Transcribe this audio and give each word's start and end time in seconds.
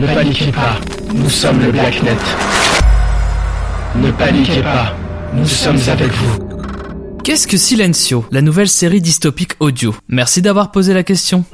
Ne 0.00 0.06
paniquez 0.06 0.50
pas, 0.50 0.80
nous 1.14 1.28
sommes 1.28 1.60
le 1.60 1.72
Blacknet. 1.72 2.16
Ne 3.96 4.10
paniquez 4.12 4.62
pas, 4.62 4.96
nous 5.34 5.44
sommes 5.44 5.76
avec 5.88 6.10
vous. 6.10 6.38
Qu'est-ce 7.22 7.46
que 7.46 7.58
Silencio, 7.58 8.24
la 8.30 8.40
nouvelle 8.40 8.70
série 8.70 9.02
dystopique 9.02 9.56
audio? 9.60 9.94
Merci 10.08 10.40
d'avoir 10.40 10.70
posé 10.70 10.94
la 10.94 11.02
question. 11.02 11.44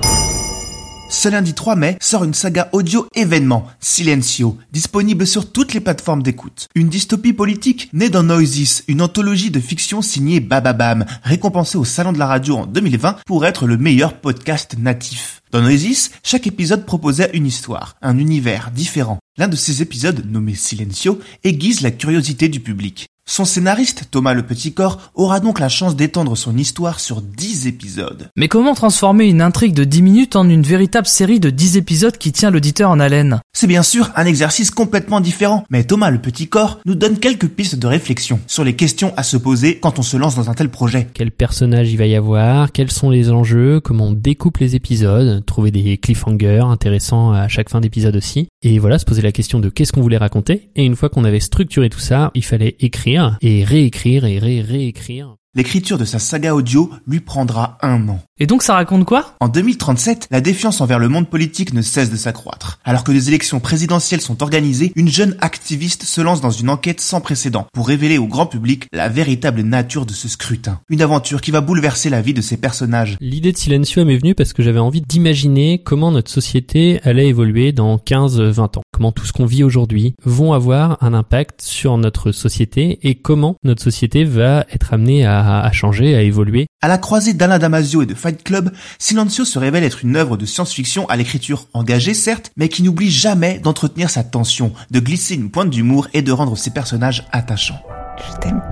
Ce 1.08 1.28
lundi 1.28 1.54
3 1.54 1.76
mai 1.76 1.96
sort 2.00 2.24
une 2.24 2.34
saga 2.34 2.68
audio 2.72 3.06
événement, 3.14 3.68
Silencio, 3.78 4.58
disponible 4.72 5.24
sur 5.24 5.52
toutes 5.52 5.72
les 5.72 5.80
plateformes 5.80 6.22
d'écoute. 6.22 6.66
Une 6.74 6.88
dystopie 6.88 7.32
politique 7.32 7.88
née 7.92 8.10
dans 8.10 8.24
Noises, 8.24 8.82
une 8.88 9.00
anthologie 9.00 9.52
de 9.52 9.60
fiction 9.60 10.02
signée 10.02 10.40
Bababam, 10.40 11.06
récompensée 11.22 11.78
au 11.78 11.84
Salon 11.84 12.12
de 12.12 12.18
la 12.18 12.26
Radio 12.26 12.56
en 12.56 12.66
2020 12.66 13.18
pour 13.24 13.46
être 13.46 13.66
le 13.66 13.76
meilleur 13.76 14.14
podcast 14.14 14.76
natif. 14.78 15.42
Dans 15.52 15.62
Noises, 15.62 16.10
chaque 16.24 16.48
épisode 16.48 16.84
proposait 16.84 17.30
une 17.34 17.46
histoire, 17.46 17.94
un 18.02 18.18
univers 18.18 18.72
différent. 18.72 19.18
L'un 19.38 19.48
de 19.48 19.56
ces 19.56 19.82
épisodes, 19.82 20.24
nommé 20.28 20.56
Silencio, 20.56 21.20
aiguise 21.44 21.82
la 21.82 21.92
curiosité 21.92 22.48
du 22.48 22.58
public. 22.58 23.06
Son 23.28 23.44
scénariste, 23.44 24.04
Thomas 24.12 24.34
Le 24.34 24.44
Petit 24.44 24.72
Corps, 24.72 25.10
aura 25.16 25.40
donc 25.40 25.58
la 25.58 25.68
chance 25.68 25.96
d'étendre 25.96 26.36
son 26.36 26.56
histoire 26.56 27.00
sur 27.00 27.20
10 27.20 27.66
épisodes. 27.66 28.30
Mais 28.36 28.46
comment 28.46 28.72
transformer 28.72 29.24
une 29.24 29.42
intrigue 29.42 29.74
de 29.74 29.82
10 29.82 30.02
minutes 30.02 30.36
en 30.36 30.48
une 30.48 30.62
véritable 30.62 31.08
série 31.08 31.40
de 31.40 31.50
10 31.50 31.76
épisodes 31.76 32.16
qui 32.16 32.30
tient 32.30 32.52
l'auditeur 32.52 32.88
en 32.88 33.00
haleine? 33.00 33.40
C'est 33.52 33.66
bien 33.66 33.82
sûr 33.82 34.12
un 34.14 34.26
exercice 34.26 34.70
complètement 34.70 35.20
différent, 35.20 35.64
mais 35.70 35.82
Thomas 35.82 36.10
Le 36.10 36.20
Petit 36.20 36.46
Corps 36.46 36.78
nous 36.86 36.94
donne 36.94 37.18
quelques 37.18 37.48
pistes 37.48 37.74
de 37.74 37.88
réflexion 37.88 38.38
sur 38.46 38.62
les 38.62 38.76
questions 38.76 39.12
à 39.16 39.24
se 39.24 39.36
poser 39.36 39.80
quand 39.80 39.98
on 39.98 40.02
se 40.02 40.16
lance 40.16 40.36
dans 40.36 40.48
un 40.48 40.54
tel 40.54 40.68
projet. 40.68 41.08
Quel 41.12 41.32
personnage 41.32 41.90
il 41.90 41.98
va 41.98 42.06
y 42.06 42.14
avoir? 42.14 42.70
Quels 42.70 42.92
sont 42.92 43.10
les 43.10 43.30
enjeux? 43.30 43.80
Comment 43.80 44.06
on 44.06 44.12
découpe 44.12 44.58
les 44.58 44.76
épisodes? 44.76 45.44
Trouver 45.44 45.72
des 45.72 45.98
cliffhangers 45.98 46.62
intéressants 46.64 47.32
à 47.32 47.48
chaque 47.48 47.70
fin 47.70 47.80
d'épisode 47.80 48.14
aussi. 48.14 48.46
Et 48.62 48.78
voilà, 48.78 49.00
se 49.00 49.04
poser 49.04 49.22
la 49.22 49.32
question 49.32 49.58
de 49.58 49.68
qu'est-ce 49.68 49.92
qu'on 49.92 50.00
voulait 50.00 50.16
raconter. 50.16 50.70
Et 50.76 50.84
une 50.84 50.94
fois 50.94 51.08
qu'on 51.08 51.24
avait 51.24 51.40
structuré 51.40 51.90
tout 51.90 51.98
ça, 51.98 52.30
il 52.34 52.44
fallait 52.44 52.76
écrire 52.78 53.15
et 53.40 53.64
réécrire 53.64 54.24
et 54.24 54.38
ré 54.38 54.60
réécrire. 54.60 55.36
L'écriture 55.56 55.96
de 55.96 56.04
sa 56.04 56.18
saga 56.18 56.54
audio 56.54 56.90
lui 57.06 57.20
prendra 57.20 57.78
un 57.80 58.06
an. 58.10 58.20
Et 58.38 58.46
donc 58.46 58.62
ça 58.62 58.74
raconte 58.74 59.06
quoi? 59.06 59.34
En 59.40 59.48
2037, 59.48 60.28
la 60.30 60.42
défiance 60.42 60.82
envers 60.82 60.98
le 60.98 61.08
monde 61.08 61.30
politique 61.30 61.72
ne 61.72 61.80
cesse 61.80 62.10
de 62.10 62.16
s'accroître. 62.16 62.78
Alors 62.84 63.04
que 63.04 63.12
des 63.12 63.28
élections 63.28 63.58
présidentielles 63.58 64.20
sont 64.20 64.42
organisées, 64.42 64.92
une 64.96 65.08
jeune 65.08 65.34
activiste 65.40 66.02
se 66.02 66.20
lance 66.20 66.42
dans 66.42 66.50
une 66.50 66.68
enquête 66.68 67.00
sans 67.00 67.22
précédent 67.22 67.68
pour 67.72 67.88
révéler 67.88 68.18
au 68.18 68.26
grand 68.26 68.44
public 68.44 68.86
la 68.92 69.08
véritable 69.08 69.62
nature 69.62 70.04
de 70.04 70.12
ce 70.12 70.28
scrutin. 70.28 70.78
Une 70.90 71.00
aventure 71.00 71.40
qui 71.40 71.52
va 71.52 71.62
bouleverser 71.62 72.10
la 72.10 72.20
vie 72.20 72.34
de 72.34 72.42
ses 72.42 72.58
personnages. 72.58 73.16
L'idée 73.22 73.52
de 73.52 73.56
Silencio 73.56 74.04
m'est 74.04 74.18
venue 74.18 74.34
parce 74.34 74.52
que 74.52 74.62
j'avais 74.62 74.78
envie 74.78 75.00
d'imaginer 75.00 75.82
comment 75.82 76.10
notre 76.12 76.30
société 76.30 77.00
allait 77.02 77.28
évoluer 77.28 77.72
dans 77.72 77.96
15-20 77.96 78.76
ans. 78.76 78.82
Comment 78.96 79.12
tout 79.12 79.26
ce 79.26 79.34
qu'on 79.34 79.44
vit 79.44 79.62
aujourd'hui 79.62 80.14
vont 80.24 80.54
avoir 80.54 80.96
un 81.02 81.12
impact 81.12 81.60
sur 81.60 81.98
notre 81.98 82.32
société 82.32 82.98
et 83.02 83.14
comment 83.14 83.56
notre 83.62 83.82
société 83.82 84.24
va 84.24 84.64
être 84.72 84.94
amenée 84.94 85.26
à, 85.26 85.60
à 85.60 85.70
changer, 85.70 86.16
à 86.16 86.22
évoluer. 86.22 86.66
À 86.80 86.88
la 86.88 86.96
croisée 86.96 87.34
d'Alain 87.34 87.58
Damasio 87.58 88.00
et 88.00 88.06
de 88.06 88.14
Fight 88.14 88.42
Club, 88.42 88.72
Silencio 88.98 89.44
se 89.44 89.58
révèle 89.58 89.84
être 89.84 90.02
une 90.02 90.16
œuvre 90.16 90.38
de 90.38 90.46
science-fiction 90.46 91.06
à 91.10 91.16
l'écriture 91.16 91.66
engagée 91.74 92.14
certes, 92.14 92.52
mais 92.56 92.70
qui 92.70 92.82
n'oublie 92.82 93.10
jamais 93.10 93.58
d'entretenir 93.58 94.08
sa 94.08 94.24
tension, 94.24 94.72
de 94.90 94.98
glisser 94.98 95.34
une 95.34 95.50
pointe 95.50 95.68
d'humour 95.68 96.08
et 96.14 96.22
de 96.22 96.32
rendre 96.32 96.56
ses 96.56 96.70
personnages 96.70 97.26
attachants. 97.32 97.82
Je 98.16 98.38
t'aime. 98.38 98.62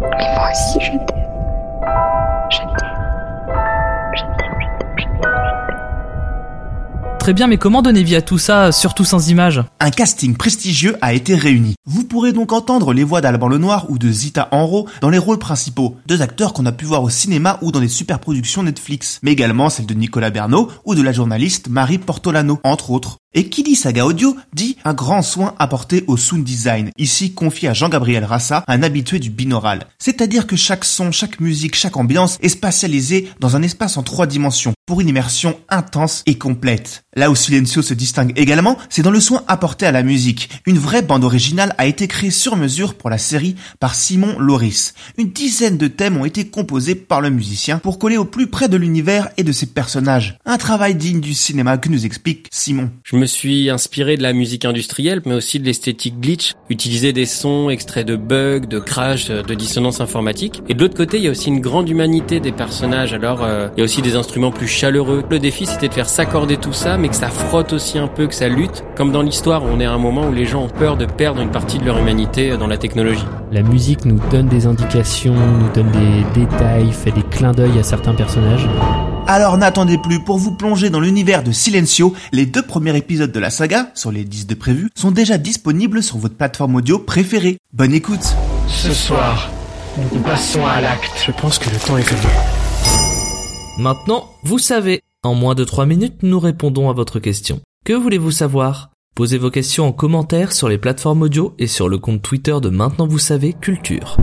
Et 0.00 0.34
moi 0.36 0.50
aussi 0.52 0.78
je 0.80 0.92
t'aime. 1.06 1.17
Très 7.28 7.34
bien, 7.34 7.46
mais 7.46 7.58
comment 7.58 7.82
donner 7.82 8.04
vie 8.04 8.16
à 8.16 8.22
tout 8.22 8.38
ça, 8.38 8.72
surtout 8.72 9.04
sans 9.04 9.28
images 9.28 9.62
Un 9.80 9.90
casting 9.90 10.34
prestigieux 10.34 10.96
a 11.02 11.12
été 11.12 11.34
réuni. 11.34 11.74
Vous 11.84 12.04
pourrez 12.04 12.32
donc 12.32 12.54
entendre 12.54 12.94
les 12.94 13.04
voix 13.04 13.20
d'Alban 13.20 13.48
Lenoir 13.48 13.84
ou 13.90 13.98
de 13.98 14.10
Zita 14.10 14.48
Enro 14.50 14.88
dans 15.02 15.10
les 15.10 15.18
rôles 15.18 15.38
principaux, 15.38 15.98
deux 16.06 16.22
acteurs 16.22 16.54
qu'on 16.54 16.64
a 16.64 16.72
pu 16.72 16.86
voir 16.86 17.02
au 17.02 17.10
cinéma 17.10 17.58
ou 17.60 17.70
dans 17.70 17.80
des 17.80 17.88
superproductions 17.88 18.62
Netflix, 18.62 19.20
mais 19.22 19.32
également 19.32 19.68
celle 19.68 19.84
de 19.84 19.92
Nicolas 19.92 20.30
Bernot 20.30 20.70
ou 20.86 20.94
de 20.94 21.02
la 21.02 21.12
journaliste 21.12 21.68
Marie 21.68 21.98
Portolano, 21.98 22.60
entre 22.64 22.92
autres. 22.92 23.18
Et 23.34 23.50
qui 23.50 23.62
dit 23.62 23.76
saga 23.76 24.06
audio 24.06 24.34
dit 24.54 24.78
un 24.86 24.94
grand 24.94 25.20
soin 25.20 25.54
apporté 25.58 26.02
au 26.06 26.16
sound 26.16 26.42
design, 26.42 26.90
ici 26.96 27.34
confié 27.34 27.68
à 27.68 27.74
Jean-Gabriel 27.74 28.24
Rassa, 28.24 28.64
un 28.66 28.82
habitué 28.82 29.18
du 29.18 29.28
binaural. 29.28 29.86
C'est-à-dire 29.98 30.46
que 30.46 30.56
chaque 30.56 30.86
son, 30.86 31.12
chaque 31.12 31.38
musique, 31.38 31.74
chaque 31.74 31.98
ambiance 31.98 32.38
est 32.40 32.48
spatialisée 32.48 33.28
dans 33.38 33.54
un 33.54 33.62
espace 33.62 33.98
en 33.98 34.02
trois 34.02 34.26
dimensions, 34.26 34.72
pour 34.86 35.02
une 35.02 35.08
immersion 35.08 35.60
intense 35.68 36.22
et 36.24 36.38
complète. 36.38 37.04
Là 37.14 37.30
où 37.30 37.34
Silencio 37.34 37.82
se 37.82 37.92
distingue 37.92 38.32
également, 38.36 38.78
c'est 38.88 39.02
dans 39.02 39.10
le 39.10 39.20
soin 39.20 39.44
apporté 39.46 39.84
à 39.84 39.92
la 39.92 40.02
musique. 40.02 40.48
Une 40.64 40.78
vraie 40.78 41.02
bande 41.02 41.24
originale 41.24 41.74
a 41.76 41.84
été 41.84 42.08
créée 42.08 42.30
sur 42.30 42.56
mesure 42.56 42.94
pour 42.94 43.10
la 43.10 43.18
série 43.18 43.56
par 43.80 43.94
Simon 43.94 44.38
Loris. 44.38 44.94
Une 45.18 45.32
dizaine 45.32 45.76
de 45.76 45.88
thèmes 45.88 46.16
ont 46.16 46.24
été 46.24 46.46
composés 46.46 46.94
par 46.94 47.20
le 47.20 47.28
musicien 47.28 47.80
pour 47.80 47.98
coller 47.98 48.16
au 48.16 48.24
plus 48.24 48.46
près 48.46 48.68
de 48.68 48.78
l'univers 48.78 49.28
et 49.36 49.42
de 49.42 49.52
ses 49.52 49.66
personnages. 49.66 50.38
Un 50.46 50.56
travail 50.56 50.94
digne 50.94 51.20
du 51.20 51.34
cinéma 51.34 51.76
que 51.76 51.90
nous 51.90 52.06
explique 52.06 52.46
Simon. 52.50 52.90
Me 53.18 53.26
suis 53.26 53.68
inspiré 53.68 54.16
de 54.16 54.22
la 54.22 54.32
musique 54.32 54.64
industrielle, 54.64 55.20
mais 55.26 55.34
aussi 55.34 55.60
de 55.60 55.64
l'esthétique 55.66 56.20
glitch, 56.20 56.54
utiliser 56.70 57.12
des 57.12 57.26
sons 57.26 57.68
extraits 57.68 58.06
de 58.06 58.16
bugs, 58.16 58.60
de 58.60 58.78
crash, 58.78 59.28
de 59.28 59.54
dissonance 59.54 60.00
informatique. 60.00 60.62
Et 60.68 60.74
de 60.74 60.80
l'autre 60.80 60.96
côté, 60.96 61.18
il 61.18 61.24
y 61.24 61.28
a 61.28 61.30
aussi 61.30 61.48
une 61.48 61.60
grande 61.60 61.88
humanité 61.88 62.40
des 62.40 62.52
personnages. 62.52 63.12
Alors, 63.12 63.42
euh, 63.42 63.68
il 63.76 63.80
y 63.80 63.82
a 63.82 63.84
aussi 63.84 64.02
des 64.02 64.16
instruments 64.16 64.52
plus 64.52 64.68
chaleureux. 64.68 65.24
Le 65.28 65.38
défi, 65.38 65.66
c'était 65.66 65.88
de 65.88 65.94
faire 65.94 66.08
s'accorder 66.08 66.56
tout 66.56 66.72
ça, 66.72 66.96
mais 66.96 67.08
que 67.08 67.16
ça 67.16 67.28
frotte 67.28 67.72
aussi 67.72 67.98
un 67.98 68.08
peu, 68.08 68.26
que 68.26 68.34
ça 68.34 68.48
lutte. 68.48 68.84
Comme 68.96 69.12
dans 69.12 69.22
l'histoire, 69.22 69.64
on 69.64 69.80
est 69.80 69.86
à 69.86 69.92
un 69.92 69.98
moment 69.98 70.28
où 70.28 70.32
les 70.32 70.46
gens 70.46 70.64
ont 70.64 70.68
peur 70.68 70.96
de 70.96 71.04
perdre 71.04 71.42
une 71.42 71.50
partie 71.50 71.78
de 71.78 71.84
leur 71.84 71.98
humanité 71.98 72.56
dans 72.56 72.66
la 72.66 72.78
technologie. 72.78 73.26
La 73.52 73.62
musique 73.62 74.04
nous 74.04 74.20
donne 74.30 74.48
des 74.48 74.66
indications, 74.66 75.34
nous 75.34 75.72
donne 75.74 75.90
des 75.90 76.40
détails, 76.40 76.92
fait 76.92 77.10
des 77.10 77.22
clins 77.22 77.52
d'œil 77.52 77.78
à 77.78 77.82
certains 77.82 78.14
personnages. 78.14 78.68
Alors 79.30 79.58
n'attendez 79.58 79.98
plus 79.98 80.20
pour 80.20 80.38
vous 80.38 80.52
plonger 80.52 80.88
dans 80.88 81.00
l'univers 81.00 81.42
de 81.42 81.52
Silencio. 81.52 82.14
Les 82.32 82.46
deux 82.46 82.62
premiers 82.62 82.96
épisodes 82.96 83.30
de 83.30 83.38
la 83.38 83.50
saga, 83.50 83.90
sur 83.94 84.10
les 84.10 84.24
10 84.24 84.46
de 84.46 84.54
prévus, 84.54 84.88
sont 84.94 85.10
déjà 85.10 85.36
disponibles 85.36 86.02
sur 86.02 86.16
votre 86.16 86.34
plateforme 86.34 86.76
audio 86.76 86.98
préférée. 86.98 87.58
Bonne 87.74 87.92
écoute 87.92 88.34
Ce 88.68 88.90
soir, 88.90 89.50
nous 89.98 90.20
passons 90.20 90.64
à 90.64 90.80
l'acte. 90.80 91.12
Je 91.26 91.30
pense 91.32 91.58
que 91.58 91.68
le 91.68 91.76
temps 91.76 91.98
est 91.98 92.08
venu. 92.08 92.32
Maintenant, 93.78 94.30
vous 94.44 94.58
savez. 94.58 95.02
En 95.22 95.34
moins 95.34 95.54
de 95.54 95.64
3 95.64 95.84
minutes, 95.84 96.22
nous 96.22 96.40
répondons 96.40 96.88
à 96.88 96.94
votre 96.94 97.18
question. 97.18 97.60
Que 97.84 97.92
voulez-vous 97.92 98.30
savoir? 98.30 98.92
Posez 99.14 99.36
vos 99.36 99.50
questions 99.50 99.88
en 99.88 99.92
commentaire 99.92 100.52
sur 100.52 100.70
les 100.70 100.78
plateformes 100.78 101.20
audio 101.20 101.54
et 101.58 101.66
sur 101.66 101.90
le 101.90 101.98
compte 101.98 102.22
Twitter 102.22 102.56
de 102.62 102.70
Maintenant 102.70 103.06
Vous 103.06 103.18
Savez 103.18 103.52
Culture. 103.52 104.16